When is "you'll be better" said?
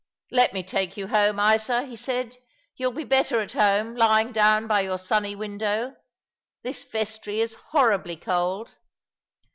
2.75-3.39